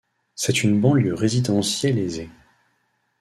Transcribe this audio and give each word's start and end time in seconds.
C'est 0.33 0.63
une 0.63 0.81
banlieue 0.81 1.13
résidentielle 1.13 1.99
aisée. 1.99 2.31